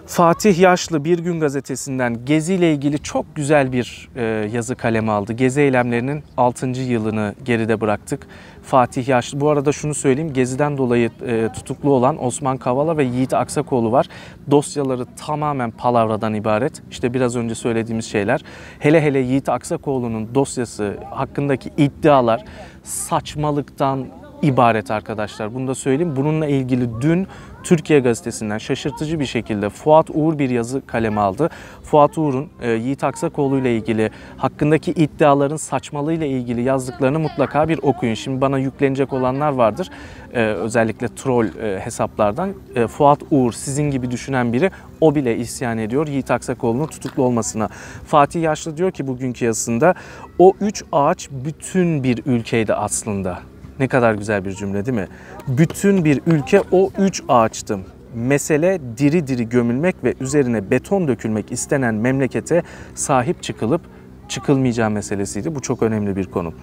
Fatih 0.09 0.59
Yaşlı 0.59 1.05
Bir 1.05 1.19
Gün 1.19 1.39
Gazetesi'nden 1.39 2.25
Gezi 2.25 2.53
ile 2.53 2.73
ilgili 2.73 2.99
çok 2.99 3.35
güzel 3.35 3.71
bir 3.71 4.09
e, 4.15 4.23
yazı 4.53 4.75
kaleme 4.75 5.11
aldı. 5.11 5.33
Gezi 5.33 5.61
eylemlerinin 5.61 6.23
6. 6.37 6.67
yılını 6.67 7.35
geride 7.45 7.81
bıraktık. 7.81 8.27
Fatih 8.63 9.07
Yaşlı, 9.07 9.41
bu 9.41 9.49
arada 9.49 9.71
şunu 9.71 9.93
söyleyeyim, 9.93 10.33
Gezi'den 10.33 10.77
dolayı 10.77 11.11
e, 11.27 11.49
tutuklu 11.53 11.93
olan 11.93 12.23
Osman 12.23 12.57
Kavala 12.57 12.97
ve 12.97 13.03
Yiğit 13.03 13.33
Aksakoğlu 13.33 13.91
var. 13.91 14.07
Dosyaları 14.51 15.05
tamamen 15.05 15.71
palavradan 15.71 16.33
ibaret. 16.33 16.81
İşte 16.91 17.13
biraz 17.13 17.35
önce 17.35 17.55
söylediğimiz 17.55 18.05
şeyler. 18.05 18.41
Hele 18.79 19.01
hele 19.01 19.19
Yiğit 19.19 19.49
Aksakoğlu'nun 19.49 20.35
dosyası 20.35 20.97
hakkındaki 21.11 21.69
iddialar 21.77 22.43
saçmalıktan, 22.83 24.07
ibaret 24.41 24.91
arkadaşlar. 24.91 25.55
Bunu 25.55 25.67
da 25.67 25.75
söyleyeyim. 25.75 26.15
Bununla 26.15 26.47
ilgili 26.47 27.01
dün 27.01 27.27
Türkiye 27.63 27.99
Gazetesi'nden 27.99 28.57
şaşırtıcı 28.57 29.19
bir 29.19 29.25
şekilde 29.25 29.69
Fuat 29.69 30.09
Uğur 30.13 30.39
bir 30.39 30.49
yazı 30.49 30.85
kaleme 30.85 31.21
aldı. 31.21 31.49
Fuat 31.83 32.17
Uğur'un 32.17 32.49
e, 32.61 32.71
Yiğit 32.71 33.03
Aksakoğlu 33.03 33.57
ile 33.57 33.75
ilgili 33.75 34.11
hakkındaki 34.37 34.91
iddiaların 34.91 35.57
saçmalığı 35.57 36.13
ile 36.13 36.27
ilgili 36.27 36.61
yazdıklarını 36.61 37.19
mutlaka 37.19 37.69
bir 37.69 37.79
okuyun. 37.81 38.13
Şimdi 38.13 38.41
bana 38.41 38.57
yüklenecek 38.57 39.13
olanlar 39.13 39.51
vardır. 39.51 39.89
E, 40.33 40.41
özellikle 40.41 41.07
troll 41.07 41.45
e, 41.45 41.79
hesaplardan. 41.79 42.53
E, 42.75 42.87
Fuat 42.87 43.19
Uğur 43.31 43.51
sizin 43.51 43.91
gibi 43.91 44.11
düşünen 44.11 44.53
biri 44.53 44.71
o 45.01 45.15
bile 45.15 45.37
isyan 45.37 45.77
ediyor 45.77 46.07
Yiğit 46.07 46.31
Aksakoğlu'nun 46.31 46.87
tutuklu 46.87 47.23
olmasına. 47.23 47.69
Fatih 48.05 48.41
Yaşlı 48.41 48.77
diyor 48.77 48.91
ki 48.91 49.07
bugünkü 49.07 49.45
yazısında 49.45 49.93
o 50.39 50.53
üç 50.61 50.83
ağaç 50.91 51.29
bütün 51.31 52.03
bir 52.03 52.21
ülkeydi 52.25 52.73
aslında. 52.73 53.39
Ne 53.79 53.87
kadar 53.87 54.13
güzel 54.13 54.45
bir 54.45 54.51
cümle 54.51 54.85
değil 54.85 54.97
mi? 54.97 55.07
Bütün 55.47 56.05
bir 56.05 56.21
ülke 56.27 56.61
o 56.71 56.91
üç 56.97 57.23
ağaçtım. 57.27 57.83
Mesele 58.13 58.79
diri 58.97 59.27
diri 59.27 59.49
gömülmek 59.49 60.03
ve 60.03 60.13
üzerine 60.21 60.71
beton 60.71 61.07
dökülmek 61.07 61.51
istenen 61.51 61.95
memlekete 61.95 62.63
sahip 62.95 63.43
çıkılıp 63.43 63.81
çıkılmayacağı 64.29 64.89
meselesiydi. 64.89 65.55
Bu 65.55 65.61
çok 65.61 65.83
önemli 65.83 66.15
bir 66.15 66.25
konu. 66.25 66.53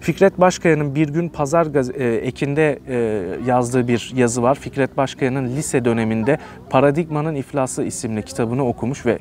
Fikret 0.00 0.40
Başkaya'nın 0.40 0.94
bir 0.94 1.08
gün 1.08 1.28
pazar 1.28 1.94
e, 1.94 2.14
ekinde 2.16 2.78
e, 2.88 3.22
yazdığı 3.46 3.88
bir 3.88 4.12
yazı 4.16 4.42
var. 4.42 4.54
Fikret 4.54 4.96
Başkaya'nın 4.96 5.56
lise 5.56 5.84
döneminde 5.84 6.38
Paradigmanın 6.70 7.34
İflası 7.34 7.82
isimli 7.82 8.22
kitabını 8.22 8.66
okumuş 8.66 9.06
ve 9.06 9.18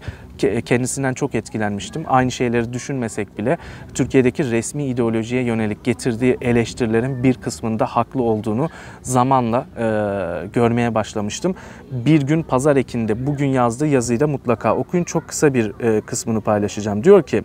kendisinden 0.66 1.14
çok 1.14 1.36
etkilenmiştim. 1.36 2.04
Aynı 2.08 2.32
şeyleri 2.32 2.74
düşünmesek 2.74 3.38
bile 3.38 3.58
Türkiye'deki 3.94 4.52
resmi 4.52 4.86
ideolojiye 4.86 5.44
yönelik 5.44 5.84
getirdiği 5.84 6.38
eleştirilerin 6.42 7.24
bir 7.24 7.34
kısmında 7.34 7.86
haklı 7.86 8.22
olduğunu 8.22 8.70
zamanla 9.02 9.66
e, 9.78 10.48
görmeye 10.48 10.96
başlamıştım. 10.96 11.56
Bir 11.92 12.22
gün 12.22 12.44
pazar 12.44 12.76
ekinde 12.76 13.28
bugün 13.28 13.48
yazdığı 13.48 13.88
yazıyı 13.88 14.20
da 14.20 14.28
mutlaka 14.28 14.76
okuyun. 14.76 15.04
Çok 15.04 15.28
kısa 15.28 15.54
bir 15.54 15.74
e, 15.80 16.02
kısmını 16.02 16.42
paylaşacağım. 16.42 17.04
Diyor 17.04 17.24
ki 17.24 17.44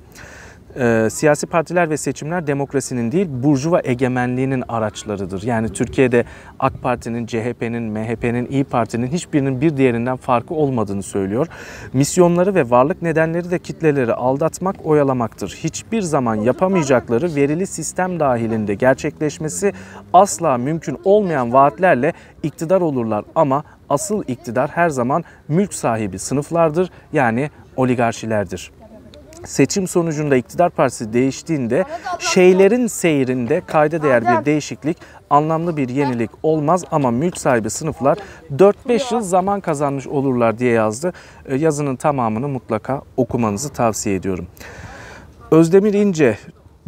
e, 0.79 1.11
siyasi 1.11 1.47
partiler 1.47 1.91
ve 1.91 1.97
seçimler 1.97 2.47
demokrasinin 2.47 3.13
değil 3.13 3.27
burjuva 3.31 3.81
egemenliğinin 3.85 4.65
araçlarıdır. 4.69 5.43
Yani 5.43 5.69
Türkiye'de 5.69 6.25
AK 6.59 6.83
Parti'nin, 6.83 7.27
CHP'nin, 7.27 7.83
MHP'nin, 7.83 8.47
İyi 8.47 8.65
Parti'nin 8.65 9.07
hiçbirinin 9.07 9.61
bir 9.61 9.77
diğerinden 9.77 10.17
farkı 10.17 10.55
olmadığını 10.55 11.03
söylüyor. 11.03 11.47
Misyonları 11.93 12.55
ve 12.55 12.71
varlık 12.71 13.03
nedenleri 13.03 13.51
de 13.51 13.59
kitleleri 13.59 14.15
aldatmak, 14.15 14.77
oyalamaktır. 14.87 15.59
Hiçbir 15.65 16.03
zaman 16.03 16.35
yapamayacakları 16.35 17.35
verili 17.35 17.67
sistem 17.67 18.21
dahilinde 18.21 18.75
gerçekleşmesi 18.75 19.73
asla 20.13 20.59
mümkün 20.59 20.99
olmayan 21.05 21.53
vaatlerle 21.53 22.13
iktidar 22.43 22.81
olurlar 22.81 23.25
ama 23.35 23.65
asıl 23.89 24.23
iktidar 24.29 24.71
her 24.71 24.89
zaman 24.89 25.25
mülk 25.49 25.75
sahibi 25.75 26.19
sınıflardır 26.19 26.91
yani 27.13 27.51
oligarşilerdir 27.77 28.76
seçim 29.45 29.89
sonucunda 29.89 30.37
iktidar 30.37 30.71
partisi 30.71 31.13
değiştiğinde 31.13 31.85
şeylerin 32.19 32.87
seyrinde 32.87 33.63
kayda 33.67 34.03
değer 34.03 34.23
bir 34.23 34.45
değişiklik, 34.45 34.97
anlamlı 35.31 35.77
bir 35.77 35.89
yenilik 35.89 36.31
olmaz 36.43 36.85
ama 36.91 37.11
mülk 37.11 37.39
sahibi 37.39 37.71
sınıflar 37.71 38.19
4-5 38.57 39.15
yıl 39.15 39.21
zaman 39.21 39.61
kazanmış 39.61 40.07
olurlar 40.07 40.59
diye 40.59 40.73
yazdı. 40.73 41.13
E, 41.47 41.57
yazının 41.57 41.97
tamamını 41.97 42.49
mutlaka 42.49 43.03
okumanızı 43.17 43.69
tavsiye 43.69 44.17
ediyorum. 44.17 44.47
Özdemir 45.51 45.95
İnce, 45.95 46.39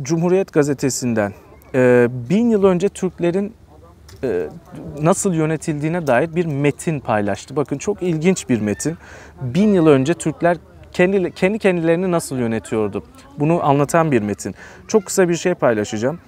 Cumhuriyet 0.02 0.52
Gazetesi'nden 0.52 1.32
e, 1.74 2.08
bin 2.30 2.50
yıl 2.50 2.64
önce 2.64 2.88
Türklerin 2.88 3.54
e, 4.24 4.48
nasıl 5.02 5.34
yönetildiğine 5.34 6.06
dair 6.06 6.36
bir 6.36 6.46
metin 6.46 7.00
paylaştı. 7.00 7.56
Bakın 7.56 7.78
çok 7.78 8.02
ilginç 8.02 8.48
bir 8.48 8.60
metin. 8.60 8.96
Bin 9.40 9.72
yıl 9.72 9.86
önce 9.86 10.14
Türkler 10.14 10.56
kendi, 10.98 11.30
kendi 11.30 11.58
kendilerini 11.58 12.10
nasıl 12.10 12.38
yönetiyordu? 12.38 13.02
Bunu 13.38 13.64
anlatan 13.64 14.12
bir 14.12 14.22
metin. 14.22 14.54
Çok 14.88 15.06
kısa 15.06 15.28
bir 15.28 15.34
şey 15.34 15.54
paylaşacağım. 15.54 16.18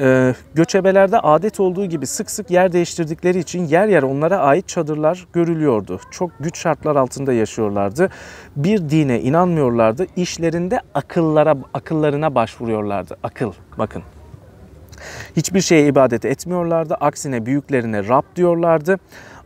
Ee, 0.00 0.34
göçebelerde 0.54 1.18
adet 1.18 1.60
olduğu 1.60 1.86
gibi 1.86 2.06
sık 2.06 2.30
sık 2.30 2.50
yer 2.50 2.72
değiştirdikleri 2.72 3.38
için 3.38 3.64
yer 3.64 3.88
yer 3.88 4.02
onlara 4.02 4.38
ait 4.38 4.68
çadırlar 4.68 5.26
görülüyordu. 5.32 6.00
Çok 6.10 6.30
güç 6.40 6.58
şartlar 6.58 6.96
altında 6.96 7.32
yaşıyorlardı. 7.32 8.10
Bir 8.56 8.90
dine 8.90 9.20
inanmıyorlardı. 9.20 10.06
İşlerinde 10.16 10.80
akıllara 10.94 11.56
akıllarına 11.74 12.34
başvuruyorlardı. 12.34 13.16
Akıl 13.22 13.52
bakın. 13.78 14.02
Hiçbir 15.36 15.60
şeye 15.60 15.86
ibadet 15.86 16.24
etmiyorlardı. 16.24 16.94
Aksine 16.94 17.46
büyüklerine 17.46 18.08
Rab 18.08 18.24
diyorlardı 18.36 18.98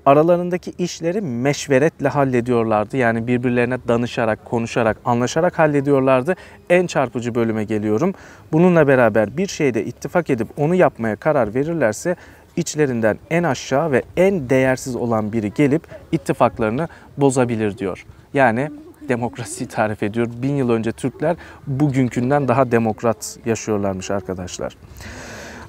aralarındaki 0.07 0.73
işleri 0.79 1.21
meşveretle 1.21 2.09
hallediyorlardı. 2.09 2.97
Yani 2.97 3.27
birbirlerine 3.27 3.79
danışarak, 3.89 4.45
konuşarak, 4.45 4.97
anlaşarak 5.05 5.59
hallediyorlardı. 5.59 6.35
En 6.71 6.87
çarpıcı 6.87 7.35
bölüme 7.35 7.65
geliyorum. 7.65 8.15
Bununla 8.53 8.89
beraber 8.89 9.37
bir 9.37 9.47
şeyde 9.47 9.85
ittifak 9.85 10.31
edip 10.31 10.49
onu 10.57 10.75
yapmaya 10.75 11.17
karar 11.17 11.55
verirlerse 11.55 12.17
içlerinden 12.57 13.19
en 13.31 13.43
aşağı 13.43 13.93
ve 13.93 14.03
en 14.17 14.51
değersiz 14.51 14.97
olan 14.97 15.33
biri 15.33 15.53
gelip 15.55 15.83
ittifaklarını 16.13 16.89
bozabilir 17.17 17.79
diyor. 17.79 18.07
Yani 18.35 18.71
demokrasiyi 19.09 19.69
tarif 19.69 20.03
ediyor. 20.03 20.29
Bin 20.43 20.57
yıl 20.57 20.71
önce 20.71 20.93
Türkler 20.93 21.37
bugünkünden 21.67 22.49
daha 22.49 22.73
demokrat 22.73 23.39
yaşıyorlarmış 23.45 24.11
arkadaşlar. 24.11 24.77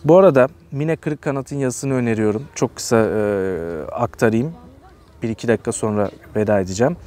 Bu 0.06 0.18
arada 0.18 0.48
Mine 0.72 0.96
Kırık 0.96 1.22
Kanat'ın 1.22 1.56
yazısını 1.56 1.94
öneriyorum. 1.94 2.44
Çok 2.56 2.76
kısa 2.76 2.98
e, 2.98 3.22
aktarayım. 3.92 4.54
Bir 5.24 5.30
iki 5.30 5.48
dakika 5.48 5.72
sonra 5.72 6.10
veda 6.36 6.60
edeceğim. 6.60 6.98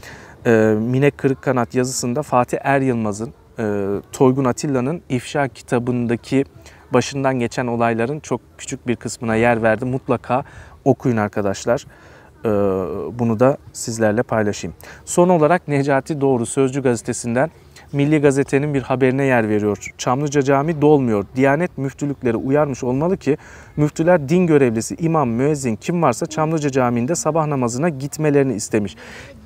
E, 0.46 0.50
Mine 0.78 1.10
Kırık 1.10 1.42
Kanat 1.42 1.74
yazısında 1.74 2.22
Fatih 2.22 2.58
Er 2.60 2.80
Yılmaz'ın 2.80 3.32
e, 3.58 3.86
Toygun 4.12 4.44
Atilla'nın 4.44 5.02
ifşa 5.08 5.48
kitabındaki 5.48 6.44
başından 6.92 7.38
geçen 7.38 7.66
olayların 7.66 8.20
çok 8.20 8.40
küçük 8.58 8.86
bir 8.86 8.96
kısmına 8.96 9.36
yer 9.36 9.62
verdi. 9.62 9.84
Mutlaka 9.84 10.44
okuyun 10.84 11.16
arkadaşlar. 11.16 11.86
E, 12.44 12.48
bunu 13.18 13.40
da 13.40 13.56
sizlerle 13.72 14.22
paylaşayım. 14.22 14.76
Son 15.04 15.28
olarak 15.28 15.68
Necati 15.68 16.20
Doğru 16.20 16.46
Sözcü 16.46 16.82
gazetesinden 16.82 17.50
Milli 17.94 18.20
Gazete'nin 18.20 18.74
bir 18.74 18.82
haberine 18.82 19.24
yer 19.24 19.48
veriyor. 19.48 19.92
Çamlıca 19.98 20.42
Cami 20.42 20.82
dolmuyor. 20.82 21.24
Diyanet 21.36 21.78
müftülükleri 21.78 22.36
uyarmış 22.36 22.84
olmalı 22.84 23.16
ki 23.16 23.36
müftüler 23.76 24.28
din 24.28 24.46
görevlisi, 24.46 24.96
imam, 24.98 25.28
müezzin 25.28 25.76
kim 25.76 26.02
varsa 26.02 26.26
Çamlıca 26.26 26.70
Camii'nde 26.70 27.14
sabah 27.14 27.46
namazına 27.46 27.88
gitmelerini 27.88 28.54
istemiş. 28.54 28.96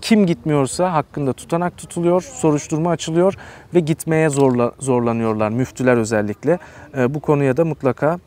Kim 0.01 0.27
gitmiyorsa 0.27 0.93
hakkında 0.93 1.33
tutanak 1.33 1.77
tutuluyor, 1.77 2.23
soruşturma 2.23 2.91
açılıyor 2.91 3.35
ve 3.75 3.81
gitmeye 3.81 4.29
zorla, 4.29 4.73
zorlanıyorlar 4.79 5.51
müftüler 5.51 5.97
özellikle. 5.97 6.59
E, 6.99 7.15
bu 7.15 7.21
konuya 7.21 7.57
da 7.57 7.65
mutlaka 7.65 8.19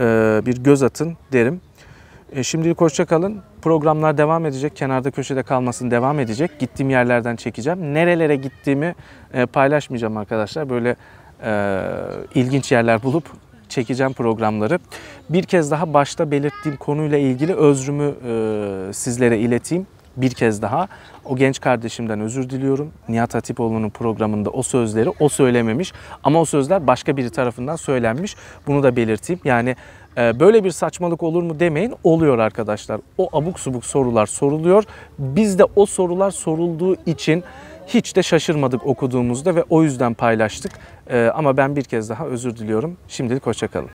e, 0.00 0.04
bir 0.46 0.56
göz 0.58 0.82
atın 0.82 1.16
derim. 1.32 1.60
E, 2.36 2.42
şimdilik 2.42 2.80
hoşça 2.80 3.04
kalın. 3.04 3.42
Programlar 3.62 4.18
devam 4.18 4.46
edecek. 4.46 4.76
Kenarda 4.76 5.10
köşede 5.10 5.42
kalmasın 5.42 5.90
devam 5.90 6.20
edecek. 6.20 6.58
Gittiğim 6.58 6.90
yerlerden 6.90 7.36
çekeceğim. 7.36 7.94
Nerelere 7.94 8.36
gittiğimi 8.36 8.94
e, 9.34 9.46
paylaşmayacağım 9.46 10.16
arkadaşlar. 10.16 10.70
Böyle 10.70 10.96
e, 11.44 11.80
ilginç 12.34 12.72
yerler 12.72 13.02
bulup 13.02 13.24
çekeceğim 13.68 14.12
programları. 14.12 14.78
Bir 15.30 15.42
kez 15.42 15.70
daha 15.70 15.94
başta 15.94 16.30
belirttiğim 16.30 16.76
konuyla 16.76 17.18
ilgili 17.18 17.54
özrümü 17.54 18.14
e, 18.28 18.92
sizlere 18.92 19.38
ileteyim. 19.38 19.86
Bir 20.16 20.30
kez 20.30 20.62
daha 20.62 20.88
o 21.24 21.36
genç 21.36 21.60
kardeşimden 21.60 22.20
özür 22.20 22.50
diliyorum. 22.50 22.92
Nihat 23.08 23.34
Hatipoğlu'nun 23.34 23.90
programında 23.90 24.50
o 24.50 24.62
sözleri 24.62 25.10
o 25.20 25.28
söylememiş 25.28 25.92
ama 26.24 26.40
o 26.40 26.44
sözler 26.44 26.86
başka 26.86 27.16
biri 27.16 27.30
tarafından 27.30 27.76
söylenmiş. 27.76 28.36
Bunu 28.66 28.82
da 28.82 28.96
belirteyim. 28.96 29.40
Yani 29.44 29.76
e, 30.16 30.40
böyle 30.40 30.64
bir 30.64 30.70
saçmalık 30.70 31.22
olur 31.22 31.42
mu 31.42 31.60
demeyin. 31.60 31.94
Oluyor 32.04 32.38
arkadaşlar. 32.38 33.00
O 33.18 33.28
abuk 33.32 33.60
subuk 33.60 33.84
sorular 33.84 34.26
soruluyor. 34.26 34.84
Biz 35.18 35.58
de 35.58 35.64
o 35.76 35.86
sorular 35.86 36.30
sorulduğu 36.30 36.96
için 37.06 37.44
hiç 37.86 38.16
de 38.16 38.22
şaşırmadık 38.22 38.86
okuduğumuzda 38.86 39.54
ve 39.54 39.64
o 39.70 39.82
yüzden 39.82 40.14
paylaştık. 40.14 40.72
E, 41.10 41.30
ama 41.34 41.56
ben 41.56 41.76
bir 41.76 41.84
kez 41.84 42.10
daha 42.10 42.26
özür 42.26 42.56
diliyorum. 42.56 42.96
Şimdilik 43.08 43.46
hoşçakalın. 43.46 43.84